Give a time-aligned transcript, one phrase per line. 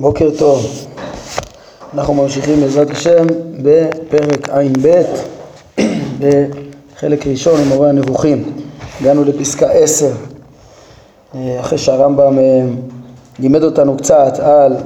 [0.00, 0.86] בוקר טוב,
[1.94, 3.26] אנחנו ממשיכים בעזרת השם
[3.62, 5.02] בפרק ע"ב
[6.18, 8.52] בחלק ראשון עם מורה הנבוכים,
[9.00, 10.12] הגענו לפסקה עשר.
[11.60, 12.62] אחרי שהרמב"ם אה,
[13.38, 14.76] לימד אותנו קצת על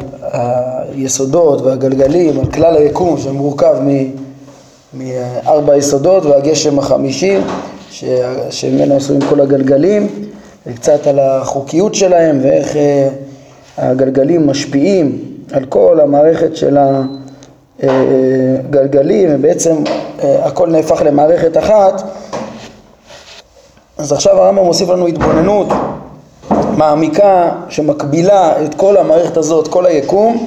[0.93, 3.77] היסודות והגלגלים, על כלל היקום שמורכב
[4.95, 7.39] מארבע יסודות והגשם החמישי
[8.51, 10.07] שממנו עשויים כל הגלגלים
[10.67, 13.09] וקצת על החוקיות שלהם ואיך אה,
[13.79, 15.19] הגלגלים משפיעים
[15.53, 16.79] על כל המערכת של
[17.83, 19.77] הגלגלים ובעצם
[20.23, 22.03] אה, הכל נהפך למערכת אחת.
[23.99, 25.69] אז עכשיו הרמב"ם מוסיף לנו התבוננות
[26.77, 30.47] מעמיקה שמקבילה את כל המערכת הזאת, כל היקום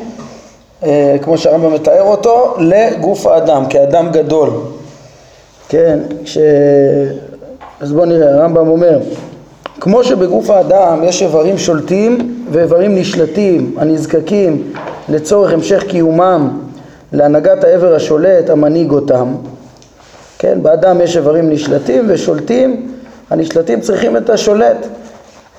[0.84, 4.50] אה, כמו שהרמב"ם מתאר אותו לגוף האדם כאדם גדול.
[5.70, 6.38] כן, ש...
[7.80, 9.00] אז בואו נראה, הרמב"ם אומר
[9.80, 14.74] כמו שבגוף האדם יש איברים שולטים ואיברים נשלטים הנזקקים
[15.10, 16.60] לצורך המשך קיומם
[17.14, 19.36] להנהגת העבר השולט המנהיג אותם.
[20.40, 22.92] כן, באדם יש איברים נשלטים ושולטים
[23.30, 24.88] הנשלטים צריכים את השולט.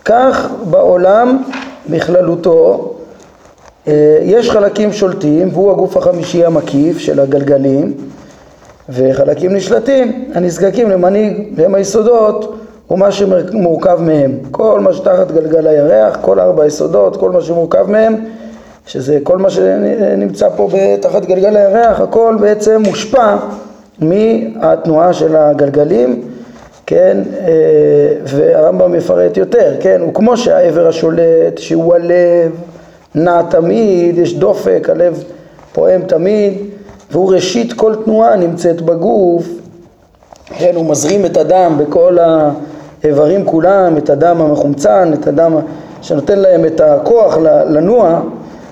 [0.05, 1.43] כך בעולם
[1.91, 2.95] בכללותו
[3.89, 7.95] אה, יש חלקים שולטים והוא הגוף החמישי המקיף של הגלגלים
[8.89, 14.39] וחלקים נשלטים הנזקקים למנהיג והם היסודות ומה שמורכב מהם.
[14.51, 18.15] כל מה שתחת גלגל הירח, כל ארבע יסודות, כל מה שמורכב מהם,
[18.87, 20.69] שזה כל מה שנמצא פה
[21.01, 23.37] תחת גלגל הירח, הכל בעצם מושפע
[23.99, 26.23] מהתנועה של הגלגלים,
[26.87, 27.53] כן, אה,
[28.25, 32.51] והרמב"ם יפרט יותר, כן, וכמו שהעבר השולט, שהוא הלב,
[33.15, 35.25] נע תמיד, יש דופק, הלב
[35.73, 36.55] פועם תמיד,
[37.11, 39.49] והוא ראשית כל תנועה נמצאת בגוף,
[40.47, 42.51] כן, הוא מזרים את הדם בכל ה...
[43.05, 45.57] האיברים כולם, את הדם המחומצן, את הדם
[46.03, 48.21] שנותן להם את הכוח לנוע,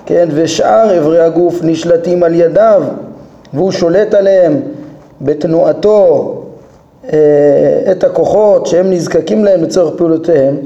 [0.05, 2.83] כן, ושאר איברי הגוף נשלטים על ידיו
[3.53, 4.61] והוא שולט עליהם
[5.21, 6.33] בתנועתו
[7.13, 10.57] אה, את הכוחות שהם נזקקים להם לצורך פעולותיהם,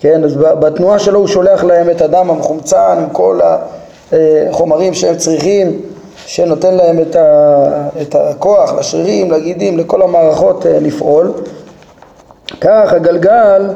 [0.00, 3.40] כן, אז בתנועה שלו הוא שולח להם את הדם המחומצן עם כל
[4.12, 5.80] החומרים שהם צריכים,
[6.26, 11.32] שנותן להם את, ה, את הכוח לשרירים, לגידים, לכל המערכות אה, לפעול
[12.64, 13.68] כך הגלגל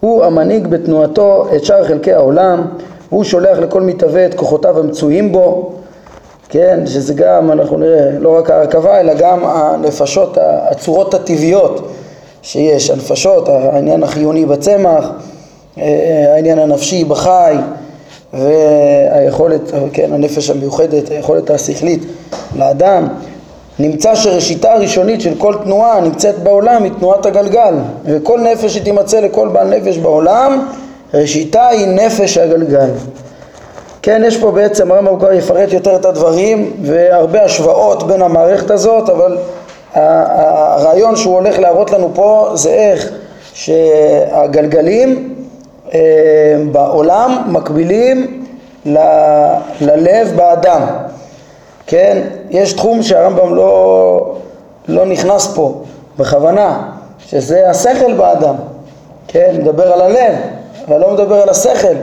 [0.00, 2.66] הוא המנהיג בתנועתו את שאר חלקי העולם,
[3.10, 5.72] הוא שולח לכל מתהווה את כוחותיו המצויים בו,
[6.48, 11.92] כן, שזה גם, אנחנו נראה, לא רק ההרכבה, אלא גם הנפשות, הצורות הטבעיות
[12.42, 15.10] שיש, הנפשות, העניין החיוני בצמח,
[15.78, 17.54] אה, העניין הנפשי בחי,
[18.32, 22.02] והיכולת, כן, הנפש המיוחדת, היכולת השכלית
[22.56, 23.08] לאדם,
[23.78, 27.74] נמצא שראשיתה הראשונית של כל תנועה נמצאת בעולם היא תנועת הגלגל.
[28.04, 30.66] וכל נפש שתימצא לכל בעל נפש בעולם
[31.14, 32.90] ראשיתה היא נפש הגלגל.
[34.02, 39.08] כן, יש פה בעצם, הרמב"ם כבר יפרט יותר את הדברים והרבה השוואות בין המערכת הזאת
[39.08, 39.38] אבל
[39.94, 43.08] הרעיון שהוא הולך להראות לנו פה זה איך
[43.54, 45.34] שהגלגלים
[45.94, 46.00] אה,
[46.72, 48.44] בעולם מקבילים
[49.80, 50.80] ללב באדם
[51.90, 54.34] כן, יש תחום שהרמב"ם לא,
[54.88, 55.82] לא נכנס פה
[56.18, 56.90] בכוונה,
[57.26, 58.54] שזה השכל באדם,
[59.28, 60.34] כן, מדבר על הלב,
[60.88, 61.94] אבל לא מדבר על השכל,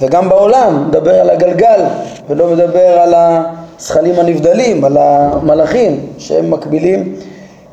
[0.00, 1.80] וגם בעולם מדבר על הגלגל,
[2.28, 7.16] ולא מדבר על הזכלים הנבדלים, על המלאכים שהם מקבילים,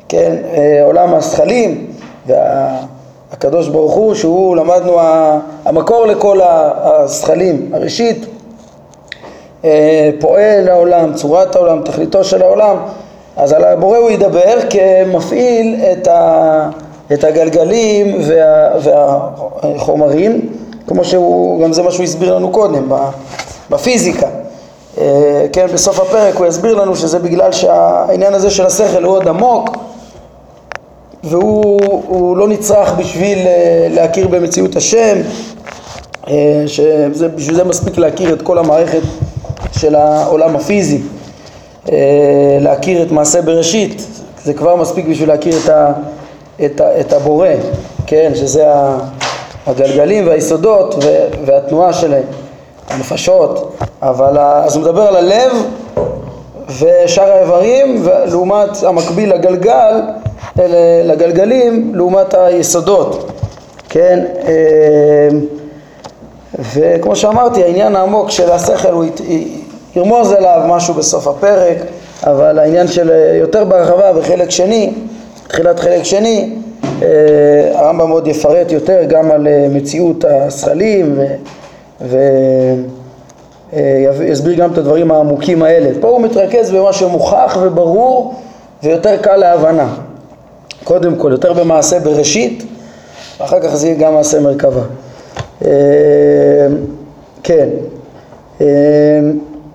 [0.08, 1.86] כן, אה, עולם הזכלים,
[2.26, 4.96] והקדוש ברוך הוא שהוא למדנו
[5.64, 8.26] המקור לכל הזכלים, הראשית
[10.20, 12.76] פועל העולם, צורת העולם, תכליתו של העולם,
[13.36, 16.68] אז על הבורא הוא ידבר כמפעיל את, ה,
[17.12, 20.48] את הגלגלים וה, והחומרים,
[20.86, 22.92] כמו שהוא, גם זה מה שהוא הסביר לנו קודם,
[23.70, 24.28] בפיזיקה.
[24.98, 29.28] אה, כן, בסוף הפרק הוא יסביר לנו שזה בגלל שהעניין הזה של השכל הוא עוד
[29.28, 29.76] עמוק
[31.24, 35.16] והוא לא נצרך בשביל אה, להכיר במציאות השם,
[36.66, 39.02] שבשביל זה מספיק להכיר את כל המערכת
[39.72, 41.00] של העולם הפיזי,
[41.92, 41.96] אה,
[42.60, 44.06] להכיר את מעשה בראשית,
[44.44, 45.92] זה כבר מספיק בשביל להכיר את, ה,
[46.64, 47.48] את, ה, את הבורא,
[48.06, 48.66] כן, שזה
[49.66, 51.04] הגלגלים והיסודות
[51.46, 52.22] והתנועה שלהם,
[52.88, 55.52] הנפשות, אבל אז הוא מדבר על הלב
[56.78, 60.00] ושאר האיברים לעומת המקביל לגלגל,
[61.04, 63.30] לגלגלים לעומת היסודות,
[63.88, 65.28] כן, אה,
[66.74, 69.04] וכמו שאמרתי העניין העמוק של השכל הוא
[69.96, 71.76] ירמוז עליו משהו בסוף הפרק,
[72.26, 74.92] אבל העניין של אה, יותר בהרחבה בחלק שני,
[75.48, 76.54] תחילת חלק שני,
[77.02, 77.08] אה,
[77.74, 81.18] הרמב"ם עוד יפרט יותר גם על אה, מציאות השכלים
[84.22, 85.90] יסביר גם את הדברים העמוקים האלה.
[86.00, 88.34] פה הוא מתרכז במה שמוכח וברור
[88.82, 89.94] ויותר קל להבנה.
[90.84, 92.64] קודם כל, יותר במעשה בראשית,
[93.38, 94.82] אחר כך זה יהיה גם מעשה מרכבה.
[97.42, 97.68] כן,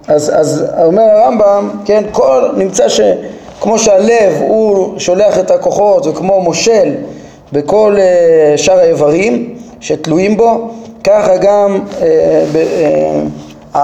[0.08, 6.94] אז, אז אומר הרמב"ם, כן, כל, נמצא שכמו שהלב הוא שולח את הכוחות וכמו מושל
[7.52, 10.70] בכל uh, שאר האיברים שתלויים בו,
[11.04, 12.02] ככה גם uh,
[12.54, 12.58] ב,
[13.74, 13.78] uh,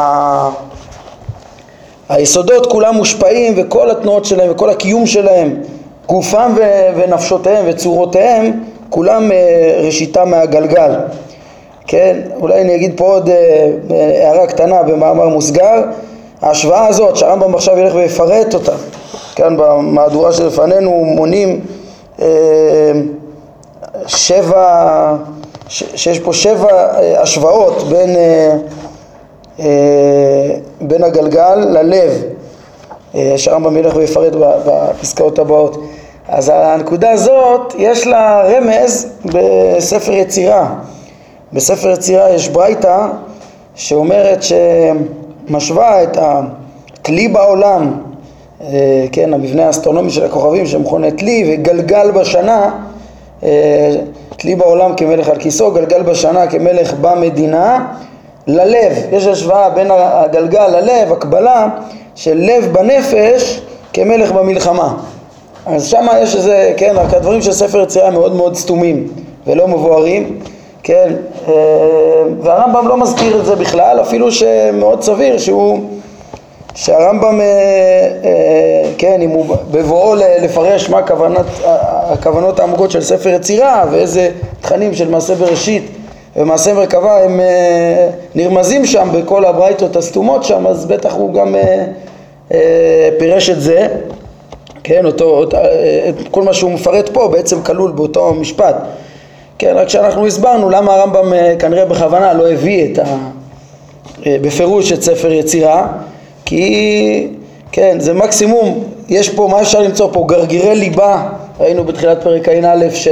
[2.09, 5.55] היסודות כולם מושפעים וכל התנועות שלהם וכל הקיום שלהם,
[6.07, 6.55] גופם
[6.95, 9.31] ונפשותיהם וצורותיהם, כולם
[9.85, 10.91] ראשיתם מהגלגל.
[11.87, 13.29] כן, אולי אני אגיד פה עוד
[13.89, 15.83] הערה קטנה במאמר מוסגר,
[16.43, 18.71] ההשוואה הזאת שהרמב"ם עכשיו ילך ויפרט אותה,
[19.35, 21.59] כאן במהדורה שלפנינו מונים
[22.21, 22.27] אה,
[24.07, 25.15] שבע,
[25.67, 28.15] ש, שיש פה שבע אה, השוואות בין,
[29.59, 29.65] אה,
[30.81, 32.11] בין הגלגל ללב,
[33.37, 34.33] שהרמב"ם ילך ויפרט
[34.65, 35.83] בפסקאות הבאות.
[36.27, 40.67] אז הנקודה הזאת יש לה רמז בספר יצירה.
[41.53, 43.07] בספר יצירה יש ברייתא
[43.75, 44.53] שאומרת ש...
[45.49, 47.91] משווה את הכלי בעולם,
[48.61, 52.71] אה, כן, המבנה האסטרונומי של הכוכבים שמכונה כלי וגלגל בשנה,
[53.43, 53.95] אה,
[54.39, 57.87] כלי בעולם כמלך על כיסו, גלגל בשנה כמלך במדינה,
[58.47, 61.67] ללב, יש השוואה בין הגלגל ללב, הקבלה
[62.15, 63.61] של לב בנפש
[63.93, 64.93] כמלך במלחמה.
[65.65, 69.07] אז שם יש איזה, כן, רק הדברים של ספר יצירה מאוד מאוד סתומים
[69.47, 70.39] ולא מבוארים,
[70.83, 71.13] כן,
[71.47, 71.53] אה,
[72.41, 75.80] והרמב"ם לא מזכיר את זה בכלל, אפילו שמאוד סביר שהוא,
[76.75, 77.45] שהרמב"ם, אה,
[78.24, 81.45] אה, כן, אם הוא בבואו לפרש מה הכוונת,
[82.12, 84.30] הכוונות העמוקות של ספר יצירה ואיזה
[84.62, 85.83] תכנים של מעשה בראשית
[86.35, 87.39] ומעשה מרכבה הם
[88.36, 91.56] נרמזים שם בכל הברייתות הסתומות שם, אז בטח הוא גם
[93.19, 93.88] פירש את זה,
[94.83, 95.44] כן, אותו,
[96.31, 98.75] כל מה שהוא מפרט פה בעצם כלול באותו משפט.
[99.63, 103.04] כן, רק שאנחנו הסברנו למה הרמב"ם אה, כנראה בכוונה לא הביא את ה...
[104.25, 105.88] אה, בפירוש את ספר יצירה,
[106.45, 107.27] כי
[107.71, 110.25] כן, זה מקסימום, יש פה, מה אפשר למצוא פה?
[110.27, 111.30] גרגירי ליבה,
[111.60, 113.07] ראינו בתחילת פרק ע"א ש...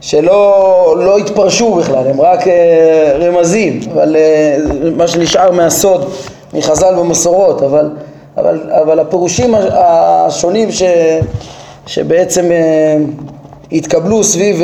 [0.00, 4.16] שלא לא התפרשו בכלל, הם רק אה, רמזים, אבל
[4.96, 6.10] מה שנשאר מהסוד,
[6.54, 7.90] מחז"ל ומסורות, אבל,
[8.36, 10.82] אבל, אבל הפירושים השונים ש,
[11.86, 12.50] שבעצם
[13.72, 14.62] התקבלו סביב,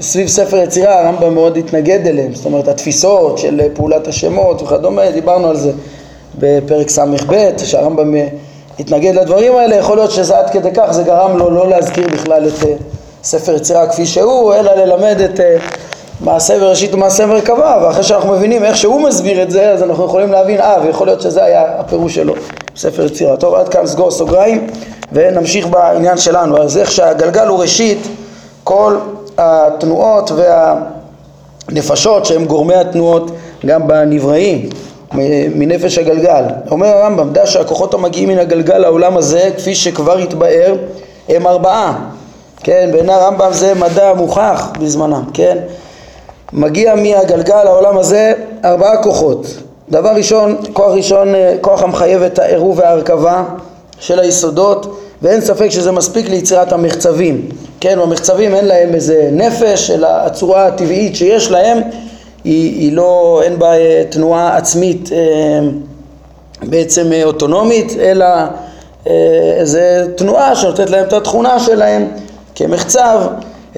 [0.00, 5.48] סביב ספר יצירה, הרמב"ם מאוד התנגד אליהם, זאת אומרת התפיסות של פעולת השמות וכדומה, דיברנו
[5.48, 5.72] על זה
[6.38, 8.14] בפרק ס"ב, שהרמב"ם
[8.80, 12.48] התנגד לדברים האלה, יכול להיות שזה עד כדי כך, זה גרם לו לא להזכיר בכלל
[12.48, 12.74] את אה,
[13.22, 15.56] ספר יצירה כפי שהוא, אלא ללמד את אה,
[16.20, 20.32] מעשה בראשית ומעשה מרכבה, ואחרי שאנחנו מבינים איך שהוא מסביר את זה, אז אנחנו יכולים
[20.32, 22.34] להבין, אה, ויכול להיות שזה היה הפירוש שלו,
[22.76, 23.36] ספר יצירה.
[23.36, 24.66] טוב, עד כאן סגור סוגריים,
[25.12, 26.62] ונמשיך בעניין שלנו.
[26.62, 27.98] אז איך שהגלגל הוא ראשית
[28.70, 28.96] כל
[29.38, 30.30] התנועות
[31.68, 33.30] והנפשות שהם גורמי התנועות
[33.66, 34.68] גם בנבראים
[35.54, 36.44] מנפש הגלגל.
[36.70, 40.74] אומר הרמב"ם, דע שהכוחות המגיעים מן הגלגל לעולם הזה, כפי שכבר התבאר,
[41.28, 41.98] הם ארבעה.
[42.62, 45.58] כן, בעיני הרמב"ם זה מדע מוכח בזמנם, כן?
[46.52, 48.32] מגיע מהגלגל לעולם הזה
[48.64, 49.46] ארבעה כוחות.
[49.90, 53.44] דבר ראשון, כוח ראשון, כוח המחייב את העירוב וההרכבה
[53.98, 57.48] של היסודות ואין ספק שזה מספיק ליצירת המחצבים.
[57.80, 61.78] כן, המחצבים אין להם איזה נפש, אלא הצורה הטבעית שיש להם
[62.44, 65.68] היא, היא לא, אין בה אה, תנועה עצמית אה,
[66.62, 68.26] בעצם אה, אוטונומית, אלא
[69.56, 72.08] איזה תנועה שנותנת להם את התכונה שלהם
[72.54, 73.20] כמחצב,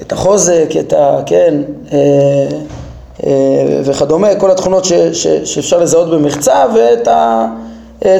[0.01, 1.19] את החוזק, את ה...
[1.25, 1.53] כן,
[3.83, 7.47] וכדומה, כל התכונות ש, ש, שאפשר לזהות במחצב ואת ה...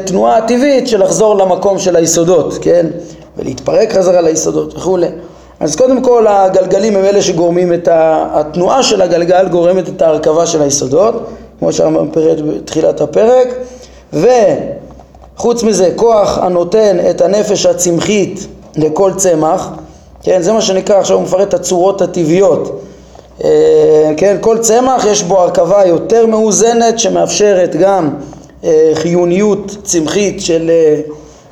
[0.05, 2.85] תנועה הטבעית של לחזור למקום של היסודות, כן?
[3.37, 5.07] ולהתפרק חזרה ליסודות וכולי.
[5.63, 10.61] אז קודם כל הגלגלים הם אלה שגורמים את התנועה של הגלגל גורמת את ההרכבה של
[10.61, 11.27] היסודות,
[11.59, 13.47] כמו שהרמב"ם פירט בתחילת הפרק,
[14.13, 19.69] וחוץ מזה כוח הנותן את הנפש הצמחית לכל צמח,
[20.23, 22.81] כן, זה מה שנקרא, עכשיו הוא מפרט את הצורות הטבעיות,
[23.43, 28.09] אה, כן, כל צמח יש בו הרכבה יותר מאוזנת שמאפשרת גם
[28.63, 31.01] אה, חיוניות צמחית של, אה,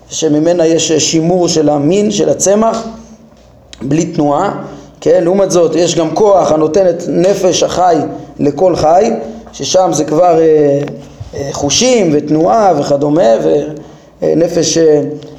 [0.09, 2.87] שממנה יש שימור של המין, של הצמח,
[3.81, 4.51] בלי תנועה,
[5.01, 7.95] כן, לעומת זאת יש גם כוח הנותן את נפש החי
[8.39, 9.11] לכל חי,
[9.53, 13.29] ששם זה כבר אה, חושים ותנועה וכדומה,
[14.21, 14.77] ונפש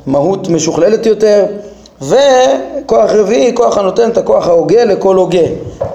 [0.06, 1.46] מהות משוכללת יותר,
[2.02, 5.46] וכוח רביעי, כוח הנותן את הכוח ההוגה לכל הוגה.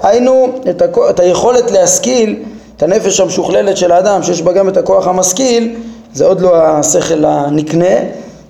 [0.02, 0.98] היינו את, הכ...
[1.10, 2.42] את היכולת להשכיל
[2.76, 5.76] את הנפש המשוכללת של האדם, שיש בה גם את הכוח המשכיל,
[6.14, 7.94] זה עוד לא השכל הנקנה,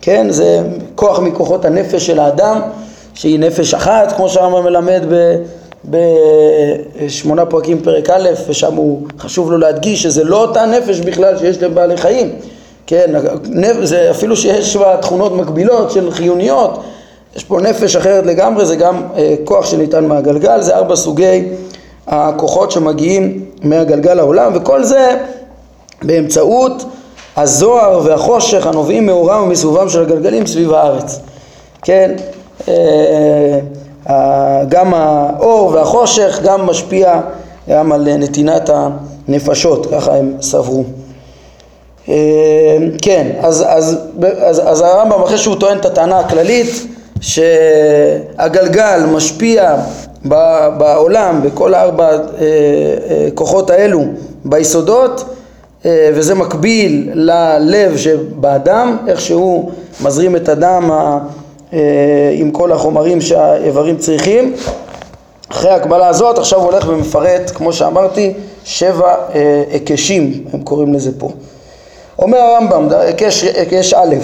[0.01, 0.61] כן, זה
[0.95, 2.61] כוח מכוחות הנפש של האדם,
[3.19, 5.03] שהיא נפש אחת, כמו שהרמב"ם מלמד
[5.85, 11.63] בשמונה פרקים פרק א', ושם הוא חשוב לו להדגיש שזה לא אותה נפש בכלל שיש
[11.63, 12.33] לבעלי חיים,
[12.87, 13.15] כן,
[13.83, 16.83] זה אפילו שיש בה תכונות מקבילות של חיוניות,
[17.37, 21.45] יש פה נפש אחרת לגמרי, זה גם אה, כוח שניתן מהגלגל, זה ארבע סוגי
[22.07, 25.17] הכוחות שמגיעים מהגלגל לעולם, וכל זה
[26.03, 26.85] באמצעות
[27.37, 31.21] הזוהר והחושך הנובעים מאורם ומסובבם של הגלגלים סביב הארץ.
[31.83, 32.17] כן,
[34.69, 37.21] גם האור והחושך גם משפיע
[37.71, 38.71] גם על נתינת
[39.29, 40.85] הנפשות, ככה הם סברו.
[42.09, 42.15] אה,
[43.03, 43.99] כן, אז, אז,
[44.41, 46.87] אז, אז הרמב"ם אחרי שהוא טוען את הטענה הכללית
[47.21, 49.77] שהגלגל משפיע
[50.79, 52.11] בעולם, בכל ארבע
[53.35, 54.05] כוחות האלו,
[54.45, 55.25] ביסודות,
[55.85, 59.71] אה, וזה מקביל ללב שבאדם, איך שהוא
[60.03, 61.19] מזרים את הדם אה,
[62.33, 64.55] עם כל החומרים שהאיברים צריכים.
[65.51, 68.35] אחרי ההקבלה הזאת עכשיו הוא הולך ומפרט, כמו שאמרתי,
[68.65, 71.29] שבע אה, היקשים, הם קוראים לזה פה.
[72.19, 72.89] אומר הרמב"ם,
[73.55, 74.15] היקש א',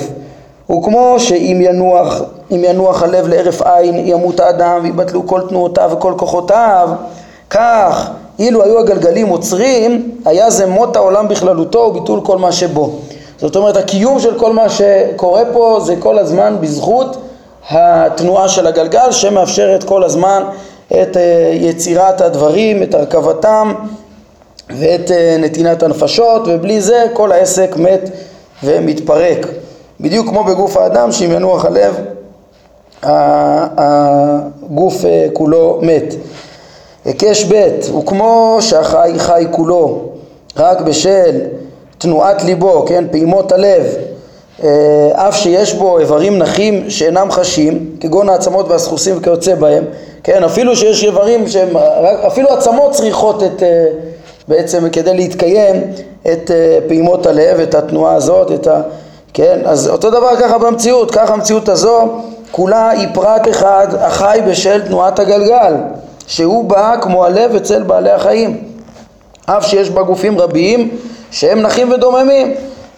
[0.66, 6.88] הוא כמו שאם ינוח, ינוח הלב להרף עין, ימות האדם ויבטלו כל תנועותיו וכל כוחותיו,
[7.50, 12.90] כך אילו היו הגלגלים עוצרים, היה זה מות העולם בכללותו וביטול כל מה שבו.
[13.38, 17.16] זאת אומרת, הקיום של כל מה שקורה פה זה כל הזמן בזכות
[17.70, 20.42] התנועה של הגלגל שמאפשרת כל הזמן
[20.86, 23.74] את אה, יצירת הדברים, את הרכבתם
[24.78, 28.10] ואת אה, נתינת הנפשות, ובלי זה כל העסק מת
[28.64, 29.46] ומתפרק.
[30.00, 32.00] בדיוק כמו בגוף האדם, שאם ינוח הלב,
[33.76, 36.14] הגוף אה, כולו מת.
[37.04, 40.08] היקש ב' הוא כמו שהחי חי כולו
[40.56, 41.40] רק בשל
[41.98, 43.82] תנועת ליבו, כן, פעימות הלב,
[45.12, 49.84] אף שיש בו איברים נחים שאינם חשים, כגון העצמות והסחוסים וכיוצא בהם,
[50.24, 51.76] כן, אפילו שיש איברים שהם,
[52.26, 53.86] אפילו עצמות צריכות את, אה,
[54.48, 55.82] בעצם כדי להתקיים
[56.32, 58.80] את אה, פעימות הלב, את התנועה הזאת, את ה...
[59.34, 62.00] כן, אז אותו דבר ככה במציאות, ככה המציאות הזו
[62.50, 65.74] כולה היא פרט אחד החי בשל תנועת הגלגל
[66.26, 68.62] שהוא בא כמו הלב אצל בעלי החיים.
[69.46, 70.96] אף שיש בה גופים רבים
[71.30, 72.54] שהם נחים ודוממים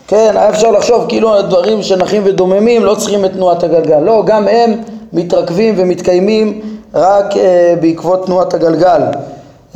[0.09, 3.99] כן, היה אפשר לחשוב כאילו הדברים שנחים ודוממים לא צריכים את תנועת הגלגל.
[3.99, 4.83] לא, גם הם
[5.13, 6.61] מתרכבים ומתקיימים
[6.95, 9.03] רק אה, בעקבות תנועת הגלגל.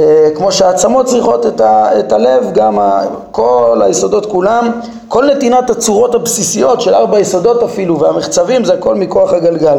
[0.01, 4.71] אה, כמו שהעצמות צריכות את, ה, את הלב, גם ה, כל היסודות כולם,
[5.09, 9.79] כל נתינת הצורות הבסיסיות של ארבע יסודות אפילו והמחצבים זה הכל מכוח הגלגל.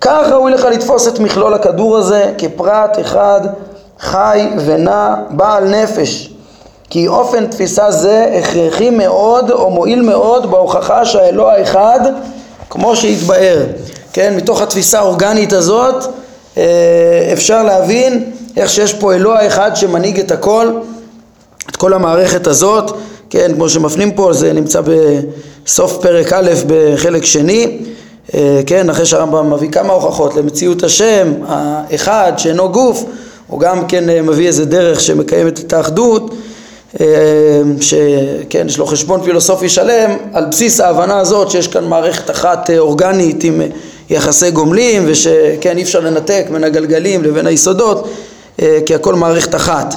[0.00, 3.40] כך ראוי לך לתפוס את מכלול הכדור הזה כפרט אחד
[3.98, 6.37] חי ונע בעל נפש
[6.90, 12.00] כי אופן תפיסה זה הכרחי מאוד או מועיל מאוד בהוכחה שהאלוה האחד
[12.70, 13.64] כמו שהתבאר
[14.12, 14.34] כן?
[14.36, 16.04] מתוך התפיסה האורגנית הזאת
[16.56, 20.72] אה, אפשר להבין איך שיש פה אלוה אחד שמנהיג את הכל
[21.70, 22.96] את כל המערכת הזאת
[23.30, 23.52] כן?
[23.54, 27.78] כמו שמפנים פה זה נמצא בסוף פרק א' בחלק שני
[28.34, 33.04] אה, כן, אחרי שהרמב"ם מביא כמה הוכחות למציאות השם האחד שאינו גוף,
[33.46, 36.34] הוא גם כן אה, מביא איזה דרך שמקיימת את האחדות,
[37.80, 43.44] שכן, יש לו חשבון פילוסופי שלם על בסיס ההבנה הזאת שיש כאן מערכת אחת אורגנית
[43.44, 43.62] עם
[44.10, 48.08] יחסי גומלים ושכן אי אפשר לנתק בין הגלגלים לבין היסודות
[48.58, 49.94] כי הכל מערכת אחת.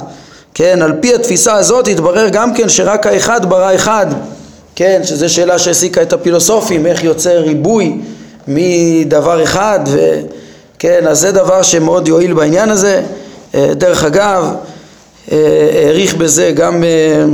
[0.54, 4.06] כן, על פי התפיסה הזאת התברר גם כן שרק האחד ברא אחד,
[4.76, 7.98] כן, שזו שאלה שהעסיקה את הפילוסופים, איך יוצא ריבוי
[8.48, 13.02] מדבר אחד, וכן, אז זה דבר שמאוד יועיל בעניין הזה.
[13.54, 14.71] אה, דרך אגב, אה,
[15.30, 17.24] העריך בזה גם אה,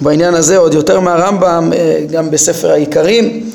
[0.00, 1.72] בעניין הזה עוד יותר מהרמב"ם,
[2.10, 3.50] גם בספר העיקרים,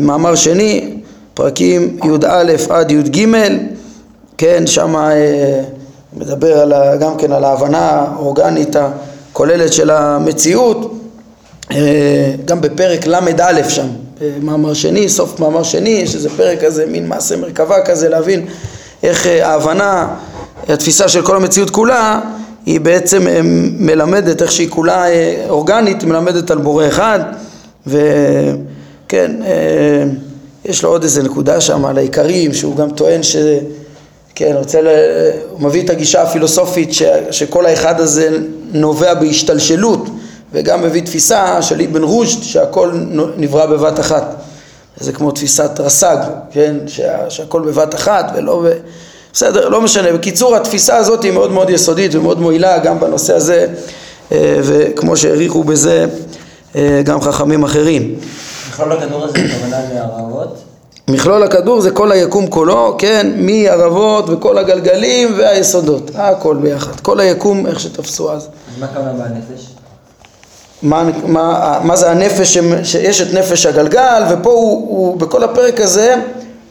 [0.00, 0.94] מאמר שני,
[1.34, 3.26] פרקים י"א עד י"ג,
[4.38, 4.94] כן, שם
[6.16, 10.94] מדבר על, גם כן על ההבנה האורגנית הכוללת של המציאות,
[12.44, 13.86] גם בפרק ל"א שם,
[14.42, 18.46] מאמר שני, סוף מאמר שני, יש איזה פרק כזה, מין מעשה מרכבה כזה, להבין
[19.02, 20.08] איך אה, ההבנה,
[20.68, 22.20] התפיסה של כל המציאות כולה,
[22.66, 23.40] היא בעצם אה,
[23.78, 27.20] מלמדת, איך שהיא כולה אה, אורגנית, מלמדת על בורא אחד,
[27.86, 29.32] וכן,
[30.64, 33.36] יש לו עוד איזה נקודה שם על העיקרים, שהוא גם טוען ש...
[34.34, 34.88] כן, רוצה, ל...
[35.50, 37.02] הוא מביא את הגישה הפילוסופית ש...
[37.30, 38.38] שכל האחד הזה
[38.72, 40.08] נובע בהשתלשלות
[40.52, 42.92] וגם מביא תפיסה של אבן רושד שהכל
[43.36, 44.34] נברא בבת אחת.
[45.00, 46.16] זה כמו תפיסת רס"ג,
[46.50, 46.76] כן?
[46.86, 48.72] שה, שהכל בבת אחת ולא ב...
[49.32, 50.12] בסדר, לא משנה.
[50.12, 53.66] בקיצור, התפיסה הזאת היא מאוד מאוד יסודית ומאוד מועילה גם בנושא הזה,
[54.32, 56.06] אה, וכמו שהעריכו בזה
[57.04, 58.14] גם חכמים אחרים.
[58.70, 60.56] מכלול הכדור הזה הכוונה לערבות?
[61.08, 67.66] מכלול הכדור זה כל היקום כולו, כן, מערבות וכל הגלגלים והיסודות, הכל ביחד, כל היקום
[67.66, 68.42] איך שתפסו אז.
[68.42, 68.48] אז
[68.80, 69.66] מה הכוונה בנפש?
[70.82, 76.14] מה, מה, מה זה הנפש, שיש את נפש הגלגל, ופה הוא, הוא, בכל הפרק הזה,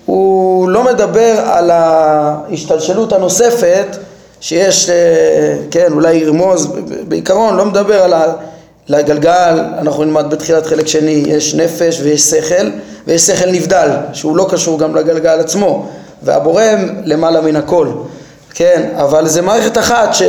[0.08, 3.98] הוא לא מדבר על ההשתלשלות הנוספת
[4.42, 4.96] שיש, אה,
[5.72, 6.74] כן, אולי ירמוז,
[7.08, 8.14] בעיקרון לא מדבר על
[8.90, 12.70] הגלגל, אנחנו נלמד בתחילת חלק שני, יש נפש ויש שכל,
[13.08, 15.86] ויש שכל נבדל, שהוא לא קשור גם לגלגל עצמו,
[16.24, 17.88] והבורם למעלה מן הכל,
[18.54, 20.22] כן, אבל זה מערכת אחת ש...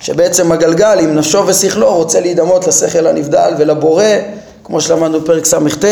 [0.00, 4.04] שבעצם הגלגל עם נפשו ושכלו רוצה להידמות לשכל הנבדל ולבורא,
[4.64, 5.84] כמו שלמדנו בפרק ס"ט,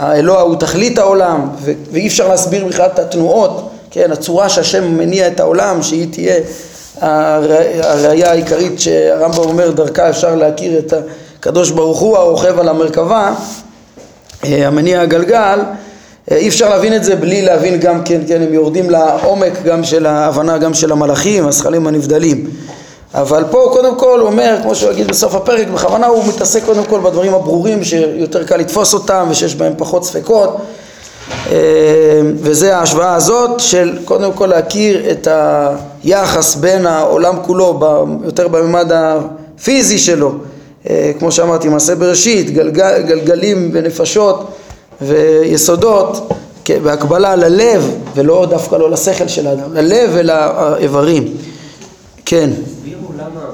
[0.00, 5.26] שהאלוה הוא תכלית העולם ו- ואי אפשר להסביר בכלל את התנועות, כן, הצורה שהשם מניע
[5.26, 6.34] את העולם, שהיא תהיה
[7.00, 10.92] הראייה העיקרית שהרמב"ם אומר דרכה אפשר להכיר את
[11.38, 13.34] הקדוש ברוך הוא הרוכב על המרכבה,
[14.44, 15.60] אה, המניע הגלגל,
[16.30, 19.84] אה, אי אפשר להבין את זה בלי להבין גם כן, כן, הם יורדים לעומק גם
[19.84, 22.50] של ההבנה גם של המלאכים, הזכלים הנבדלים.
[23.14, 26.84] אבל פה קודם כל הוא אומר, כמו שהוא יגיד בסוף הפרק, בכוונה הוא מתעסק קודם
[26.84, 30.56] כל בדברים הברורים שיותר קל לתפוס אותם ושיש בהם פחות ספקות
[31.50, 31.56] אה,
[32.34, 35.28] וזה ההשוואה הזאת של קודם כל להכיר את
[36.04, 37.80] היחס בין העולם כולו,
[38.24, 40.32] יותר בממד הפיזי שלו,
[40.90, 44.50] אה, כמו שאמרתי, מעשה בראשית, גלגל, גלגלים ונפשות
[45.02, 46.32] ויסודות
[46.82, 51.24] בהקבלה ללב ולא דווקא לא לשכל של האדם, ללב ולאיברים.
[52.26, 52.50] כן.
[53.20, 53.44] למה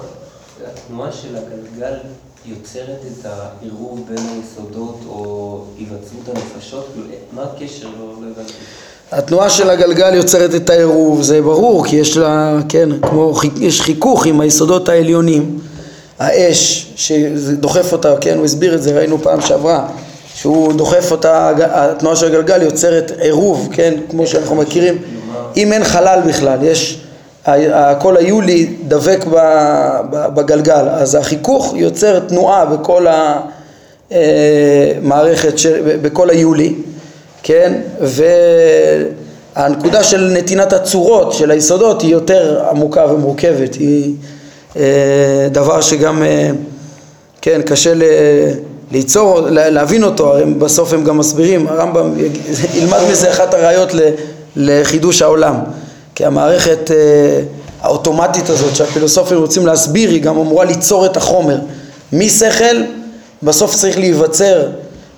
[0.66, 1.94] התנועה של הגלגל
[2.46, 6.94] יוצרת את העירוב בין היסודות או היווצרות הנפשות?
[7.32, 7.87] מה הקשר?
[7.99, 8.52] לא, לא הבנתי.
[9.12, 14.26] התנועה של הגלגל יוצרת את העירוב, זה ברור, כי יש לה, כן, כמו, יש חיכוך
[14.26, 15.58] עם היסודות העליונים,
[16.18, 19.88] האש שדוחף אותה, כן, הוא הסביר את זה, ראינו פעם שעברה,
[20.35, 24.98] שהוא דוחף אותה, התנועה של הגלגל יוצרת עירוב, כן, כמו שאנחנו מכירים,
[25.57, 27.06] אם אין חלל בכלל, יש,
[27.46, 29.24] הקול היולי דבק
[30.11, 33.06] בגלגל, אז החיכוך יוצר תנועה בכל
[34.11, 35.54] המערכת,
[36.02, 36.74] בכל היולי,
[37.42, 37.80] כן,
[39.56, 44.14] והנקודה של נתינת הצורות של היסודות היא יותר עמוקה ומורכבת, היא
[44.76, 46.50] אה, דבר שגם, אה,
[47.42, 48.02] כן, קשה ל...
[48.92, 52.11] ליצור, להבין אותו, הרי בסוף הם גם מסבירים, הרמב"ם
[52.74, 53.92] ילמד מזה אחת הראיות
[54.56, 55.54] לחידוש העולם,
[56.16, 57.40] כי המערכת אה,
[57.81, 61.59] האוטומטית הזאת שהפילוסופים רוצים להסביר היא גם אמורה ליצור את החומר
[62.12, 62.83] משכל
[63.42, 64.66] בסוף צריך להיווצר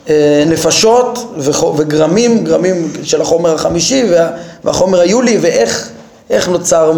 [0.09, 1.35] אה, נפשות
[1.77, 4.05] וגרמים, גרמים של החומר החמישי
[4.65, 6.93] והחומר היולי ואיך נוצר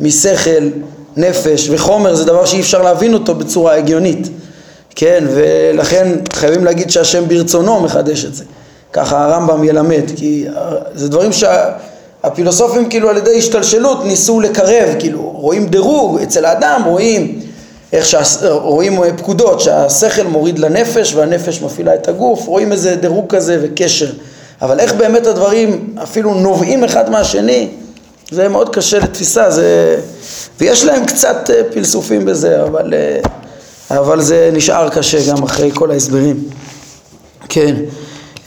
[0.00, 0.68] משכל,
[1.16, 4.28] נפש וחומר זה דבר שאי אפשר להבין אותו בצורה הגיונית
[4.94, 8.44] כן, ולכן חייבים להגיד שהשם ברצונו מחדש את זה.
[8.92, 10.46] ככה הרמב"ם ילמד, כי
[10.94, 11.30] זה דברים
[12.22, 17.40] שהפילוסופים כאילו על ידי השתלשלות ניסו לקרב, כאילו רואים דירוג אצל האדם, רואים
[17.92, 18.20] איך שה...
[18.50, 24.12] רואים פקודות שהשכל מוריד לנפש והנפש מפעילה את הגוף, רואים איזה דירוג כזה וקשר,
[24.62, 27.68] אבל איך באמת הדברים אפילו נובעים אחד מהשני,
[28.30, 29.96] זה מאוד קשה לתפיסה, זה...
[30.60, 32.94] ויש להם קצת אה, פלסופים בזה, אבל...
[32.94, 33.20] אה,
[33.90, 36.36] אבל זה נשאר קשה גם אחרי כל ההסברים.
[37.48, 37.74] כן.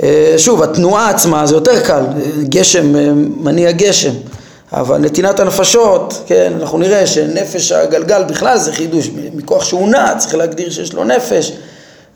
[0.04, 2.04] אה, שוב, התנועה עצמה זה יותר קל,
[2.44, 4.14] גשם אה, מניע גשם,
[4.74, 10.36] אבל נתינת הנפשות, כן, אנחנו נראה שנפש הגלגל בכלל זה חידוש, מכוח שהוא נע צריך
[10.36, 11.52] להגדיר שיש לו נפש,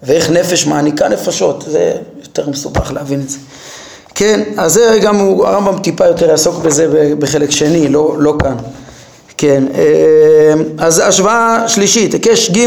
[0.04, 3.38] ואיך נפש מעניקה נפשות, זה יותר מסובך להבין את זה.
[4.16, 8.56] כן, אז זה גם הרמב"ם טיפה יותר יעסוק בזה בחלק שני, לא, לא כאן.
[9.38, 12.66] כן, אה, אז השוואה שלישית, היקש ג'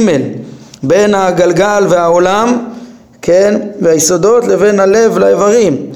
[0.83, 2.68] בין הגלגל והעולם,
[3.22, 5.87] כן, והיסודות לבין הלב לאיברים.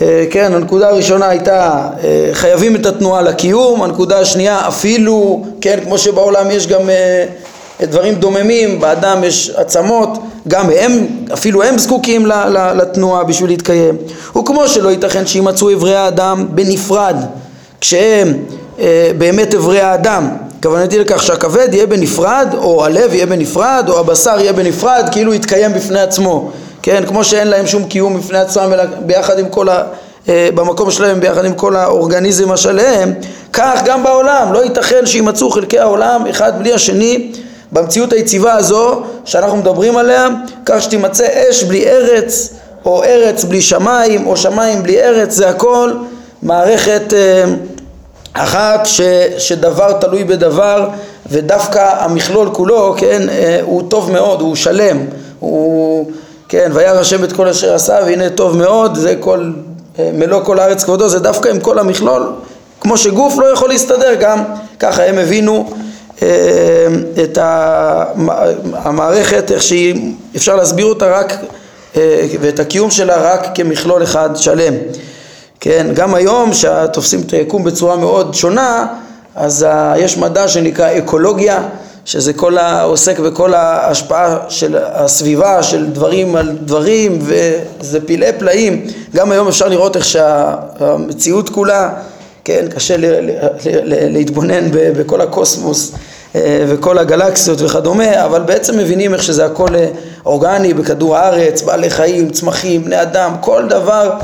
[0.00, 5.98] אה, כן, הנקודה הראשונה הייתה אה, חייבים את התנועה לקיום, הנקודה השנייה אפילו, כן, כמו
[5.98, 6.80] שבעולם יש גם
[7.82, 10.18] דברים דוממים, באדם יש עצמות,
[10.48, 12.26] גם הם, אפילו הם זקוקים
[12.74, 13.96] לתנועה בשביל להתקיים.
[14.36, 17.16] וכמו שלא ייתכן שימצאו אברי האדם בנפרד,
[17.80, 18.34] כשהם
[19.18, 20.28] באמת אברי האדם,
[20.62, 25.72] כוונתי לכך שהכבד יהיה בנפרד, או הלב יהיה בנפרד, או הבשר יהיה בנפרד, כאילו יתקיים
[25.72, 26.50] בפני עצמו,
[26.82, 27.04] כן?
[27.06, 29.82] כמו שאין להם שום קיום בפני עצמם, אלא ביחד עם כל ה...
[30.28, 33.12] אה, במקום שלהם ביחד עם כל האורגניזם השלם,
[33.52, 37.32] כך גם בעולם, לא ייתכן שימצאו חלקי העולם אחד בלי השני
[37.72, 40.28] במציאות היציבה הזו שאנחנו מדברים עליה,
[40.66, 45.92] כך שתימצא אש בלי ארץ, או ארץ בלי שמיים, או שמיים בלי ארץ, זה הכל.
[46.42, 47.44] מערכת אה,
[48.32, 49.00] אחת ש,
[49.38, 50.88] שדבר תלוי בדבר
[51.30, 54.98] ודווקא המכלול כולו, כן, אה, הוא טוב מאוד, הוא שלם,
[55.38, 56.10] הוא,
[56.48, 59.50] כן, וירא השם את כל אשר עשה והנה טוב מאוד, זה כל,
[59.98, 62.32] אה, מלוא כל הארץ כבודו, זה דווקא עם כל המכלול,
[62.80, 64.44] כמו שגוף לא יכול להסתדר, גם
[64.78, 65.70] ככה הם הבינו
[66.22, 66.28] אה,
[67.22, 67.38] את
[68.72, 71.34] המערכת, איך שהיא, אפשר להסביר אותה רק,
[72.40, 74.74] ואת הקיום שלה רק כמכלול אחד שלם.
[75.60, 78.86] כן, גם היום שתופסים את היקום בצורה מאוד שונה,
[79.36, 81.62] אז יש מדע שנקרא אקולוגיה,
[82.04, 88.86] שזה כל העוסק בכל ההשפעה של הסביבה, של דברים על דברים, וזה פלאי פלאים.
[89.16, 91.90] גם היום אפשר לראות איך שהמציאות כולה,
[92.44, 93.30] כן, קשה ל- ל-
[93.66, 95.92] ל- להתבונן בכל הקוסמוס
[96.34, 99.86] אה, וכל הגלקסיות וכדומה, אבל בעצם מבינים איך שזה הכל אה,
[100.26, 104.18] אורגני בכדור הארץ, בעלי חיים, צמחים, בני אדם, כל דבר אה,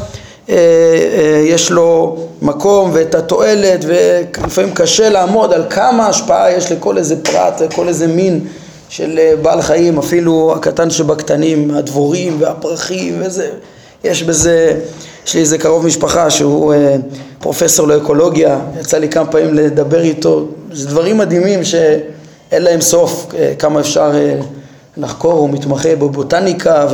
[1.44, 7.60] יש לו מקום ואת התועלת ולפעמים קשה לעמוד על כמה השפעה יש לכל איזה פרט,
[7.60, 8.40] לכל איזה מין
[8.88, 13.50] של בעל חיים, אפילו הקטן שבקטנים, הדבורים והפרחים וזה,
[14.04, 14.80] יש בזה,
[15.26, 16.74] יש לי איזה קרוב משפחה שהוא
[17.38, 23.26] פרופסור לאקולוגיה, יצא לי כמה פעמים לדבר איתו, זה דברים מדהימים שאין להם סוף,
[23.58, 24.10] כמה אפשר
[24.96, 26.86] לחקור, הוא מתמחה בבוטניקה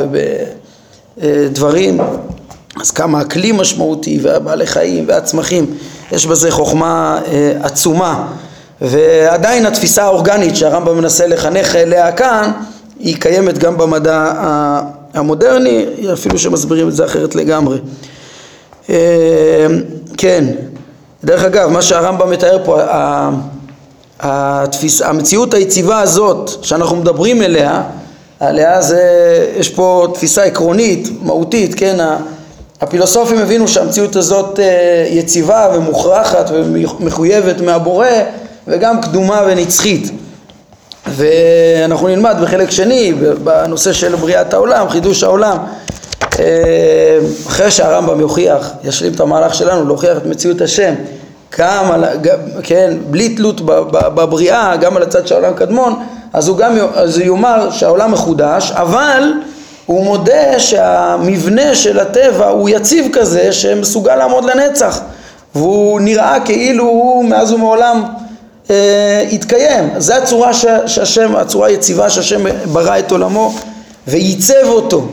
[1.18, 2.00] ובדברים
[2.80, 5.66] אז כמה הכלי משמעותי והבעלי חיים והצמחים,
[6.12, 8.26] יש בזה חוכמה אה, עצומה.
[8.80, 12.50] ועדיין התפיסה האורגנית שהרמב"ם מנסה לחנך אליה כאן
[12.98, 14.32] היא קיימת גם במדע
[15.14, 17.78] המודרני, אפילו שמסבירים את זה אחרת לגמרי.
[18.90, 19.66] אה,
[20.16, 20.44] כן,
[21.24, 22.80] דרך אגב, מה שהרמב"ם מתאר פה,
[24.20, 27.82] התפיס, המציאות היציבה הזאת שאנחנו מדברים אליה,
[28.40, 29.02] עליה זה,
[29.56, 32.06] יש פה תפיסה עקרונית, מהותית, כן,
[32.82, 38.06] הפילוסופים הבינו שהמציאות הזאת אה, יציבה ומוכרחת ומחויבת מהבורא
[38.68, 40.10] וגם קדומה ונצחית.
[41.08, 43.12] ואנחנו נלמד בחלק שני
[43.44, 45.56] בנושא של בריאת העולם, חידוש העולם.
[46.38, 50.94] אה, אחרי שהרמב"ם יוכיח, ישלים את המהלך שלנו להוכיח את מציאות השם
[51.58, 52.04] גם, על,
[52.62, 57.26] כן, בלי תלות בבריאה, גם על הצד של העולם קדמון אז הוא גם אז הוא
[57.26, 59.22] יאמר שהעולם מחודש אבל
[59.86, 65.00] הוא מודה שהמבנה של הטבע הוא יציב כזה שמסוגל לעמוד לנצח
[65.54, 68.04] והוא נראה כאילו הוא מאז ומעולם
[68.70, 69.90] אה, התקיים.
[69.98, 70.54] זו הצורה
[70.86, 73.54] שהשם, הצורה היציבה שהשם ברא את עולמו
[74.08, 75.08] וייצב אותו,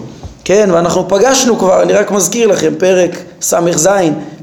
[0.46, 3.90] כן, ואנחנו פגשנו כבר, אני רק מזכיר לכם, פרק ס"ז,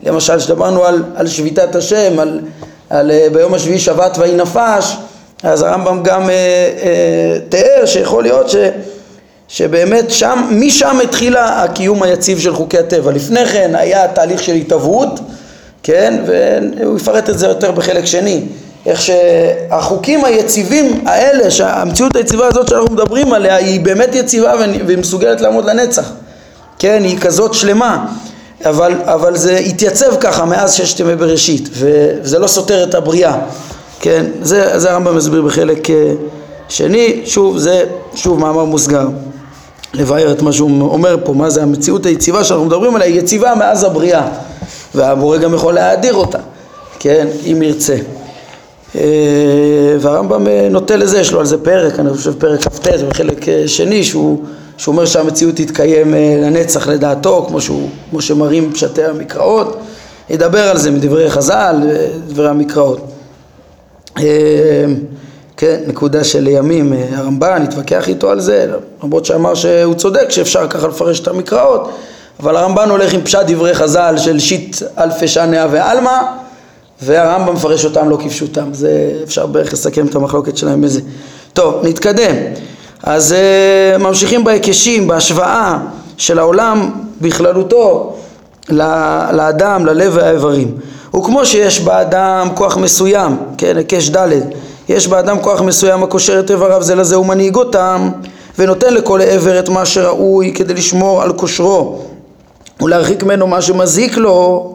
[0.03, 2.41] למשל, שדברנו על, על שביתת השם, על,
[2.91, 4.97] על אה, ביום השביעי שבת ויהי נפש,
[5.43, 8.57] אז הרמב"ם גם אה, אה, תיאר שיכול להיות ש...
[9.49, 13.13] שבאמת שם, משם התחילה הקיום היציב של חוקי הטבע.
[13.13, 15.21] לפני כן היה תהליך של התהוות,
[15.83, 18.43] כן, והוא יפרט את זה יותר בחלק שני.
[18.87, 24.53] איך שהחוקים היציבים האלה, שהמציאות היציבה הזאת שאנחנו מדברים עליה היא באמת יציבה
[24.87, 26.13] והיא מסוגלת לעמוד לנצח,
[26.79, 28.07] כן, היא כזאת שלמה,
[28.65, 33.37] אבל, אבל זה התייצב ככה מאז ששת ימי בראשית וזה לא סותר את הבריאה,
[34.01, 36.13] כן, זה, זה הרמב"ם מסביר בחלק אה,
[36.69, 39.07] שני, שוב זה שוב מאמר מוסגר
[39.97, 43.55] לבאר את מה שהוא אומר פה, מה זה המציאות היציבה שאנחנו מדברים עליה, היא יציבה
[43.55, 44.29] מאז הבריאה
[44.95, 46.39] והבורא גם יכול להאדיר אותה,
[46.99, 47.97] כן, אם ירצה.
[48.97, 49.01] אה,
[50.01, 53.69] והרמב"ם אה, נוטה לזה, יש לו על זה פרק, אני חושב פרק כ"ט וחלק אה,
[53.69, 54.43] שני שהוא,
[54.77, 59.79] שהוא אומר שהמציאות תתקיים לנצח לדעתו, כמו, שהוא, כמו שמראים פשטי המקראות,
[60.31, 61.77] ידבר על זה מדברי חז"ל,
[62.29, 63.01] דברי המקראות.
[65.57, 68.67] כן, נקודה שלימים הרמב"ן התווכח איתו על זה,
[69.03, 71.91] למרות שאמר שהוא צודק שאפשר ככה לפרש את המקראות,
[72.41, 76.23] אבל הרמב"ן הולך עם פשט דברי חז"ל של שיט אלפי שניה ועלמא,
[77.03, 81.01] והרמב"ם מפרש אותם לא כפשוטם, זה אפשר בערך לסכם את המחלוקת שלהם בזה.
[81.53, 82.35] טוב, נתקדם.
[83.03, 85.79] אז uh, ממשיכים בהיקשים, בהשוואה
[86.17, 86.91] של העולם
[87.21, 88.17] בכללותו
[88.69, 90.77] לאדם, ללב והאיברים.
[91.17, 94.29] וכמו שיש באדם כוח מסוים, כן, היקש ד',
[94.89, 98.11] יש באדם כוח מסוים הקושר את איבריו זה לזה ומנהיג אותם
[98.59, 102.03] ונותן לכל עבר את מה שראוי כדי לשמור על כושרו
[102.81, 104.73] ולהרחיק ממנו מה שמזיק לו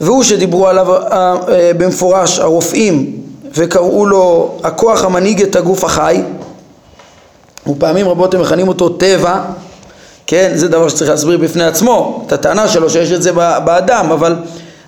[0.00, 3.22] והוא שדיברו עליו אה, אה, במפורש הרופאים
[3.54, 6.22] וקראו לו הכוח המנהיג את הגוף החי
[7.66, 9.40] ופעמים רבות הם מכנים אותו טבע
[10.26, 13.32] כן, זה דבר שצריך להסביר בפני עצמו את הטענה שלו שיש את זה
[13.64, 14.36] באדם אבל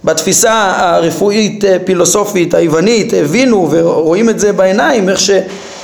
[0.04, 5.30] בתפיסה הרפואית אה, פילוסופית היוונית הבינו ורואים את זה בעיניים איך ש,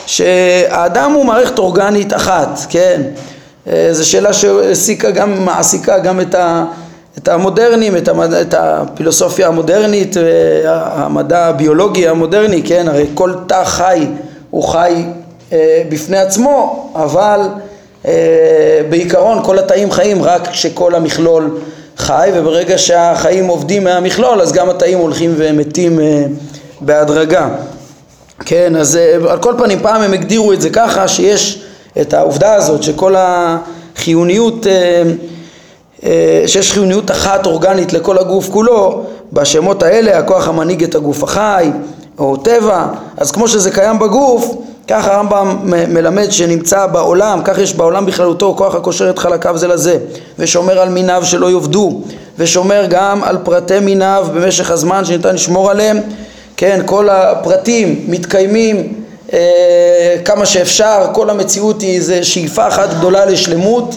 [0.07, 3.03] שהאדם הוא מערכת אורגנית אחת, כן?
[3.91, 6.65] זו שאלה שהעסיקה גם, מעסיקה גם את, ה,
[7.19, 8.33] את המודרנים, את, המד...
[8.33, 10.17] את הפילוסופיה המודרנית,
[10.67, 12.89] המדע הביולוגי המודרני, כן?
[12.89, 14.07] הרי כל תא חי
[14.51, 15.05] הוא חי
[15.53, 17.41] אה, בפני עצמו, אבל
[18.89, 21.59] בעיקרון כל התאים חיים רק כשכל המכלול
[21.97, 25.99] חי וברגע שהחיים עובדים מהמכלול אז גם התאים הולכים ומתים
[26.81, 27.49] בהדרגה.
[28.45, 31.65] כן, אז על כל פנים פעם הם הגדירו את זה ככה שיש
[32.01, 34.67] את העובדה הזאת שכל החיוניות
[36.05, 39.03] אה, שיש חיוניות אחת אורגנית לכל הגוף כולו,
[39.33, 41.71] בשמות האלה הכוח המנהיג את הגוף החי
[42.19, 44.55] או טבע, אז כמו שזה קיים בגוף,
[44.89, 49.99] ככה הרמב"ם מלמד שנמצא בעולם, כך יש בעולם בכללותו כוח הקושר את חלקיו זה לזה,
[50.39, 52.01] ושומר על מיניו שלא יאבדו,
[52.39, 56.01] ושומר גם על פרטי מיניו במשך הזמן שניתן לשמור עליהם,
[56.57, 58.93] כן, כל הפרטים מתקיימים
[59.33, 63.95] אה, כמה שאפשר, כל המציאות היא איזו שאיפה אחת גדולה לשלמות.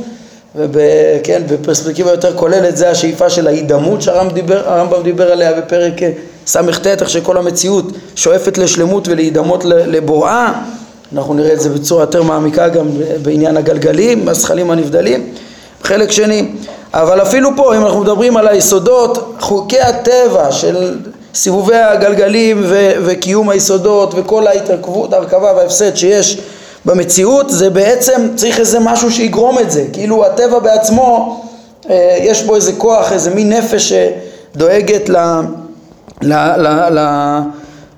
[0.56, 5.94] וכן, בפרספקטיבה יותר כוללת זה השאיפה של ההידמות שהרמב"ם דיבר, דיבר עליה בפרק
[6.48, 10.54] ס"ט, איך שכל המציאות שואפת לשלמות ולהידמות לבוראה,
[11.14, 12.88] אנחנו נראה את זה בצורה יותר מעמיקה גם
[13.22, 15.30] בעניין הגלגלים, הזכלים הנבדלים,
[15.84, 16.48] חלק שני,
[16.94, 20.98] אבל אפילו פה אם אנחנו מדברים על היסודות, חוקי הטבע של
[21.34, 26.42] סיבובי הגלגלים ו- וקיום היסודות וכל ההתרכבות, ההרכבה וההפסד שיש
[26.86, 31.42] במציאות זה בעצם צריך איזה משהו שיגרום את זה, כאילו הטבע בעצמו
[31.90, 35.16] אה, יש בו איזה כוח, איזה מין נפש שדואגת ל,
[36.22, 36.68] ל, ל,
[37.00, 37.40] ל,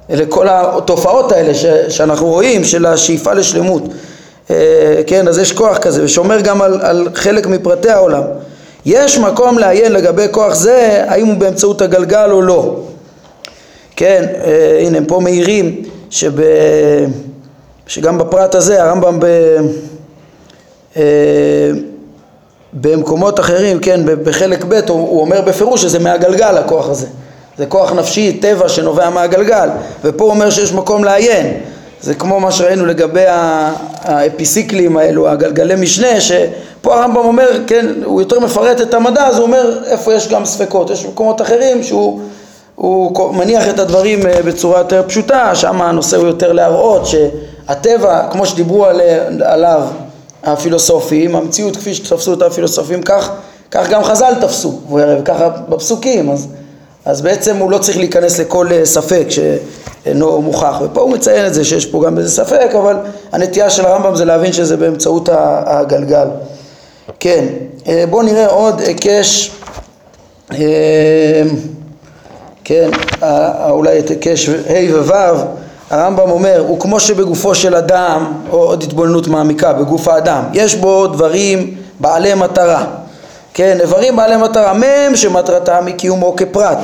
[0.10, 3.84] לכל התופעות האלה ש, שאנחנו רואים של השאיפה לשלמות,
[4.50, 8.24] אה, כן, אז יש כוח כזה ושומר גם על, על חלק מפרטי העולם.
[8.86, 12.76] יש מקום לעיין לגבי כוח זה, האם הוא באמצעות הגלגל או לא.
[13.96, 16.32] כן, אה, הנה הם פה מעירים שב...
[17.88, 19.26] שגם בפרט הזה הרמב"ם ב...
[20.98, 21.72] אה,
[22.74, 27.08] במקומות אחרים, כן, בחלק ב' הוא, הוא אומר בפירוש שזה מהגלגל הכוח הזה.
[27.60, 29.70] זה כוח נפשי, טבע שנובע מהגלגל,
[30.04, 31.54] ופה הוא אומר שיש מקום לעיין.
[32.02, 33.26] זה כמו מה שראינו לגבי
[34.04, 39.44] האפיסיקלים האלו, הגלגלי משנה, שפה הרמב"ם אומר, כן, הוא יותר מפרט את המדע, אז הוא
[39.44, 40.90] אומר איפה יש גם ספקות.
[40.90, 42.22] יש מקומות אחרים שהוא
[42.76, 47.16] הוא מניח את הדברים אה, בצורה יותר פשוטה, שם הנושא הוא יותר להראות ש...
[47.68, 48.86] הטבע, כמו שדיברו
[49.44, 49.82] עליו
[50.44, 53.32] הפילוסופים, המציאות כפי שתפסו אותה הפילוסופים, כך,
[53.72, 56.48] כך גם חז"ל תפסו, וככה בפסוקים, אז,
[57.06, 61.54] אז בעצם הוא לא צריך להיכנס לכל אה, ספק שאינו מוכח, ופה הוא מציין את
[61.54, 62.96] זה שיש פה גם איזה ספק, אבל
[63.32, 65.30] הנטייה של הרמב"ם זה להבין שזה באמצעות
[65.66, 66.28] הגלגל.
[67.20, 67.46] כן,
[67.88, 69.52] אה, בואו נראה עוד היקש,
[70.52, 70.58] אה,
[72.64, 72.90] כן,
[73.70, 74.54] אולי את היקש ה'
[74.94, 75.46] וו'
[75.90, 81.08] הרמב"ם אומר, הוא כמו שבגופו של אדם, או עוד התבוננות מעמיקה בגוף האדם, יש בו
[81.08, 82.86] דברים בעלי מטרה,
[83.60, 86.78] כן, איברים בעלי מטרה, מהם שמטרתם היא קיומו כפרט,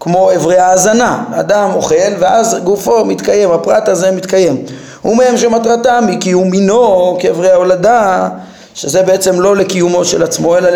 [0.00, 4.64] כמו איברי האזנה, אדם אוכל ואז גופו מתקיים, הפרט הזה מתקיים,
[5.04, 8.28] ומהם שמטרתם היא קיום מינו כאיברי ההולדה,
[8.74, 10.68] שזה בעצם לא לקיומו של עצמו אלא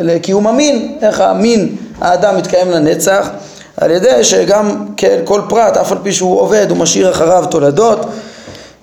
[0.00, 3.28] לקיום המין, איך המין האדם מתקיים לנצח
[3.76, 8.06] על ידי שגם כן כל פרט אף על פי שהוא עובד הוא משאיר אחריו תולדות.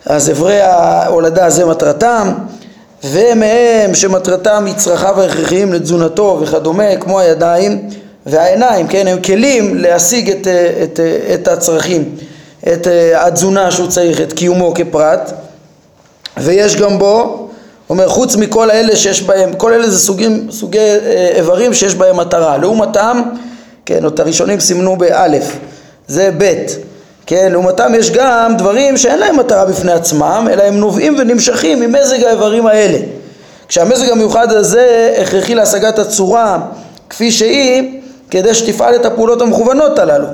[0.05, 2.33] אז אברי ההולדה זה מטרתם
[3.03, 7.89] ומהם שמטרתם היא צרכיו ההכרחיים לתזונתו וכדומה כמו הידיים
[8.25, 9.07] והעיניים כן?
[9.07, 10.47] הם כלים להשיג את,
[10.83, 10.99] את,
[11.33, 12.15] את הצרכים
[12.73, 15.31] את התזונה שהוא צריך את קיומו כפרט.
[16.38, 17.47] ויש גם בו
[17.89, 22.17] אומר חוץ מכל האלה שיש בהם כל אלה זה סוגים, סוגי אה, איברים שיש בהם
[22.17, 22.57] מטרה.
[22.57, 23.21] לעומתם
[23.86, 25.57] כן, את הראשונים סימנו באלף,
[26.07, 26.77] זה בית,
[27.28, 32.24] כן, לעומתם יש גם דברים שאין להם מטרה בפני עצמם, אלא הם נובעים ונמשכים ממזג
[32.24, 32.98] האיברים האלה.
[33.68, 36.60] כשהמזג המיוחד הזה הכרחי להשגת הצורה
[37.10, 40.28] כפי שהיא, כדי שתפעל את הפעולות המכוונות הללו.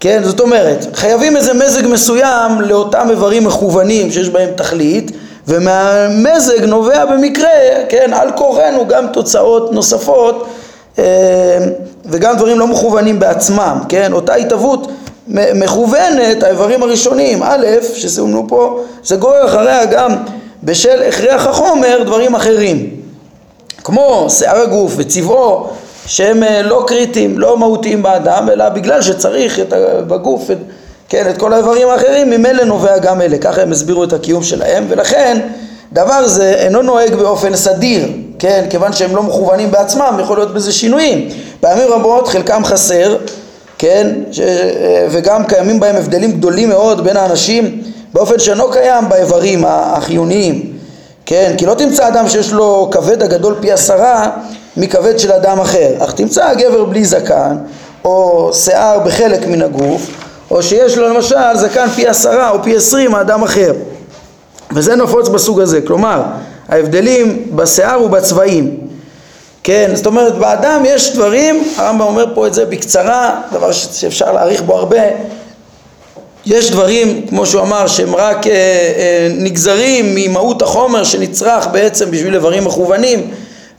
[0.00, 5.10] כן, זאת אומרת, חייבים איזה מזג מסוים לאותם איברים מכוונים שיש בהם תכלית,
[5.48, 7.50] ומהמזג נובע במקרה,
[7.88, 10.48] כן, על כורחנו גם תוצאות נוספות
[10.98, 11.58] אה,
[12.06, 14.12] וגם דברים לא מכוונים בעצמם, כן?
[14.12, 14.88] אותה התהוות
[15.28, 20.16] מכוונת, האיברים הראשונים, א', שסומנו פה, זה גורר אחריה גם
[20.62, 22.90] בשל הכרח החומר דברים אחרים,
[23.84, 25.68] כמו שיער הגוף וצבעו,
[26.06, 29.72] שהם אה, לא קריטיים, לא מהותיים באדם, אלא בגלל שצריך את,
[30.06, 30.58] בגוף את,
[31.08, 34.84] כן, את כל האיברים האחרים, ממילא נובע גם אלה, ככה הם הסבירו את הקיום שלהם,
[34.88, 35.40] ולכן
[35.92, 38.08] דבר זה אינו נוהג באופן סדיר,
[38.38, 41.28] כן, כיוון שהם לא מכוונים בעצמם, יכול להיות בזה שינויים.
[41.60, 43.16] פעמים רבות חלקם חסר,
[43.84, 44.40] כן, ש...
[45.10, 50.72] וגם קיימים בהם הבדלים גדולים מאוד בין האנשים באופן שאינו קיים באיברים החיוניים,
[51.26, 54.30] כן, כי לא תמצא אדם שיש לו כבד הגדול פי עשרה
[54.76, 57.56] מכבד של אדם אחר, אך תמצא גבר בלי זקן,
[58.04, 60.06] או שיער בחלק מן הגוף,
[60.50, 63.72] או שיש לו למשל זקן פי עשרה או פי עשרים מאדם אחר.
[64.72, 66.22] וזה נפוץ בסוג הזה, כלומר
[66.68, 68.78] ההבדלים בשיער ובצבעים.
[69.64, 74.62] כן, זאת אומרת באדם יש דברים, הרמב"ם אומר פה את זה בקצרה, דבר שאפשר להעריך
[74.62, 75.00] בו הרבה,
[76.46, 82.34] יש דברים, כמו שהוא אמר, שהם רק אה, אה, נגזרים ממהות החומר שנצרך בעצם בשביל
[82.34, 83.30] איברים מכוונים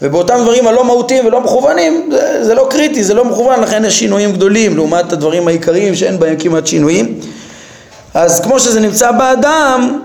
[0.01, 3.99] ובאותם דברים הלא מהותיים ולא מכוונים זה, זה לא קריטי, זה לא מכוון, לכן יש
[3.99, 7.19] שינויים גדולים לעומת הדברים העיקריים שאין בהם כמעט שינויים.
[8.13, 9.99] אז כמו שזה נמצא באדם,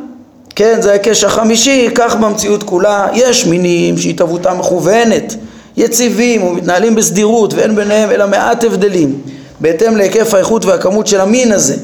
[0.56, 5.34] כן, זה ההיקש החמישי, כך במציאות כולה יש מינים שהתהוותם מכוונת,
[5.76, 9.20] יציבים ומתנהלים בסדירות ואין ביניהם אלא מעט הבדלים
[9.61, 11.76] בהתאם להיקף האיכות והכמות של המין הזה.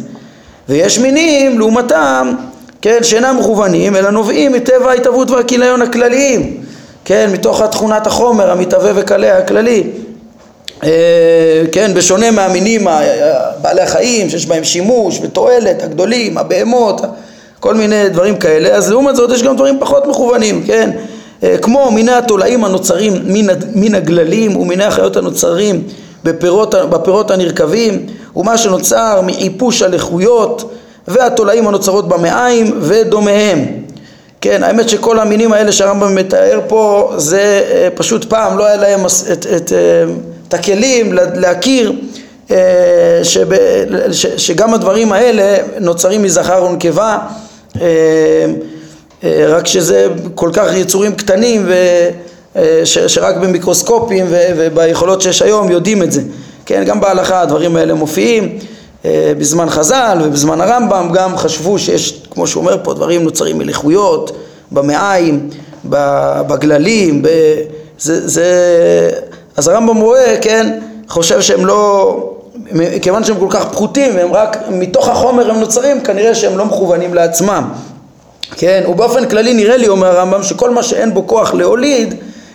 [0.68, 2.32] ויש מינים לעומתם,
[2.82, 6.62] כן, שאינם מכוונים אלא נובעים מטבע ההתהוות והכיליון הכלליים.
[7.04, 9.82] כן, מתוך תכונת החומר המתהווה וקלה הכללי.
[10.84, 12.86] אה, כן, בשונה מהמינים
[13.62, 17.00] בעלי החיים שיש בהם שימוש ותועלת, הגדולים, הבהמות,
[17.60, 20.90] כל מיני דברים כאלה, אז לעומת זאת יש גם דברים פחות מכוונים, כן,
[21.62, 25.82] כמו מיני התולעים הנוצרים מן, מן הגללים ומיני החיות הנוצרים
[26.24, 30.72] בפירות, בפירות הנרקבים ומה שנוצר מאיפוש הלחויות
[31.08, 33.64] והתולעים הנוצרות במעיים ודומיהם.
[34.40, 39.00] כן, האמת שכל המינים האלה שהרמב"ם מתאר פה זה אה, פשוט פעם לא היה להם
[39.06, 40.04] את, את, את, אה,
[40.48, 41.92] את הכלים להכיר
[42.50, 43.46] אה, שב,
[44.12, 47.18] ש, שגם הדברים האלה נוצרים מזכר ונקבה
[49.24, 51.74] רק שזה כל כך יצורים קטנים ו,
[52.84, 56.22] ש, שרק במיקרוסקופים ו, וביכולות שיש היום יודעים את זה.
[56.66, 58.58] כן, גם בהלכה הדברים האלה מופיעים
[59.04, 64.36] אה, בזמן חז"ל ובזמן הרמב"ם גם חשבו שיש, כמו שהוא אומר פה, דברים נוצרים מלכויות,
[64.72, 65.48] במעיים,
[65.84, 67.28] בגללים, ב...
[67.98, 68.46] זה, זה...
[69.56, 72.16] אז הרמב"ם רואה, כן, חושב שהם לא,
[73.02, 77.14] כיוון שהם כל כך פחותים והם רק מתוך החומר הם נוצרים, כנראה שהם לא מכוונים
[77.14, 77.64] לעצמם,
[78.56, 82.14] כן, ובאופן כללי נראה לי, אומר הרמב"ם, שכל מה שאין בו כוח להוליד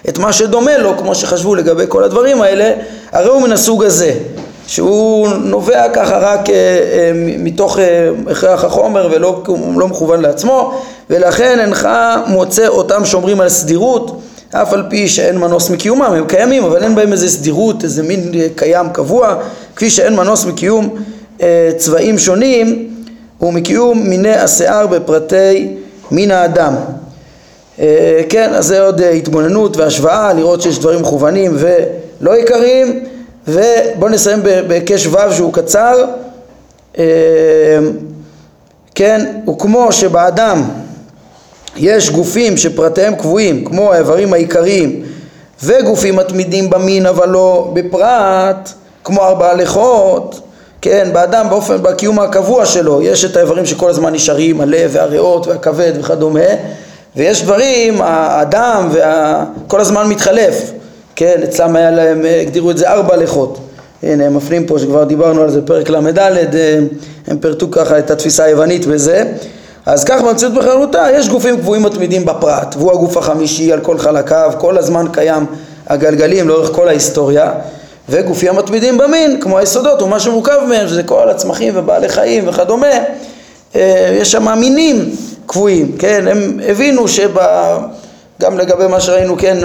[0.09, 2.71] את מה שדומה לו, כמו שחשבו לגבי כל הדברים האלה,
[3.11, 4.13] הרי הוא מן הסוג הזה,
[4.67, 9.43] שהוא נובע ככה רק אה, אה, מתוך אה, הכרח החומר ולא
[9.75, 11.89] לא מכוון לעצמו ולכן אינך
[12.27, 16.95] מוצא אותם שומרים על סדירות אף על פי שאין מנוס מקיומם, הם קיימים אבל אין
[16.95, 19.35] בהם איזה סדירות, איזה מין קיים קבוע.
[19.75, 20.95] כפי שאין מנוס מקיום
[21.77, 22.90] צבעים שונים
[23.41, 25.77] ומקיום מיני השיער בפרטי
[26.11, 26.75] מין האדם.
[28.29, 33.03] כן, אז זה עוד התבוננות והשוואה, לראות שיש דברים מכוונים ולא עיקריים
[33.47, 36.05] ובואו נסיים בהיקש ו' שהוא קצר.
[36.97, 37.03] אה,
[38.95, 40.63] כן, וכמו שבאדם
[41.77, 45.03] יש גופים שפרטיהם קבועים כמו האיברים העיקריים
[45.63, 48.69] וגופים מתמידים במין אבל לא בפרט
[49.03, 50.39] כמו ארבע הלכות
[50.81, 55.93] כן, באדם באופן, בקיום הקבוע שלו יש את האיברים שכל הזמן נשארים, הלב והריאות והכבד
[55.99, 56.39] וכדומה
[57.15, 60.71] ויש דברים, האדם וכל הזמן מתחלף
[61.15, 63.59] כן, אצלם היה להם, הגדירו את זה ארבע לכות.
[64.03, 66.55] הנה, הם מפנים פה שכבר דיברנו על זה, פרק ל"ד,
[67.27, 69.23] הם פירטו ככה את התפיסה היוונית בזה.
[69.85, 74.51] אז כך במציאות בכללותה, יש גופים קבועים מתמידים בפרט, והוא הגוף החמישי על כל חלקיו,
[74.57, 75.45] כל הזמן קיים
[75.87, 77.51] הגלגלים לאורך כל ההיסטוריה,
[78.11, 82.87] וגופים המתמידים במין, כמו היסודות ומה שמורכב מהם, שזה כל הצמחים ובעלי חיים וכדומה,
[83.75, 85.09] אה, יש שם מינים
[85.45, 87.31] קבועים, כן, הם הבינו שב...
[88.41, 89.57] גם לגבי מה שראינו, כן,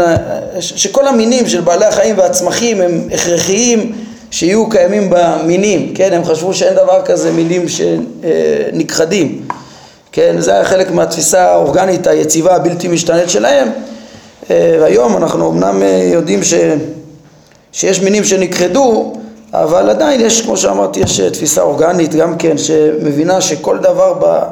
[0.61, 3.93] שכל המינים של בעלי החיים והצמחים הם הכרחיים
[4.31, 9.43] שיהיו קיימים במינים, כן, הם חשבו שאין דבר כזה מינים שנכחדים,
[10.13, 13.69] כן, זה היה חלק מהתפיסה האורגנית היציבה הבלתי משתנית שלהם,
[14.51, 15.83] והיום אנחנו אמנם
[16.13, 16.55] יודעים ש,
[17.77, 19.13] שיש מינים שנכחדו,
[19.53, 24.43] אבל עדיין יש, כמו שאמרתי, יש תפיסה אורגנית גם כן, שמבינה שכל דבר ב...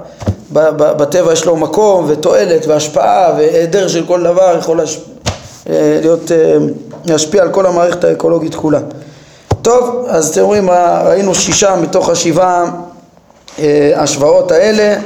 [0.76, 5.00] בטבע יש לו מקום ותועלת והשפעה והיעדר של כל דבר יכול להש...
[5.70, 6.56] אה, להיות, אה,
[7.04, 8.80] להשפיע על כל המערכת האקולוגית כולה.
[9.62, 10.70] טוב, אז אתם רואים,
[11.04, 12.64] ראינו שישה מתוך השבעה
[13.58, 14.96] אה, השוואות האלה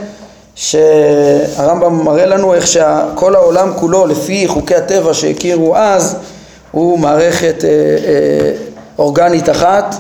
[0.55, 6.16] שהרמב"ם מראה לנו איך שכל העולם כולו לפי חוקי הטבע שהכירו אז
[6.71, 7.64] הוא מערכת
[8.99, 9.95] אורגנית אחת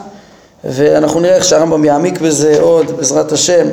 [0.64, 3.66] ואנחנו נראה איך שהרמב"ם יעמיק בזה עוד בעזרת השם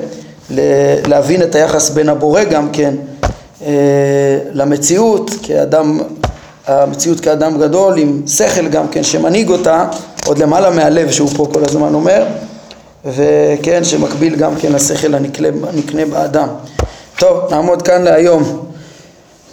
[1.07, 2.93] להבין את היחס בין הבורא גם כן
[3.65, 3.71] אה,
[4.51, 5.99] למציאות כאדם,
[6.67, 9.87] המציאות כאדם גדול עם שכל גם כן שמנהיג אותה
[10.25, 12.25] עוד למעלה מהלב שהוא פה כל הזמן אומר
[13.05, 16.47] וכן שמקביל גם כן לשכל הנקנה, הנקנה באדם.
[17.19, 18.65] טוב נעמוד כאן להיום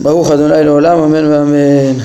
[0.00, 2.00] ברוך אדוני לעולם אמן ואמן